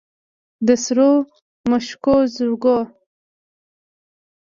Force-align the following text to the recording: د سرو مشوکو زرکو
د 0.67 0.69
سرو 0.83 1.11
مشوکو 1.69 2.15
زرکو 2.33 2.77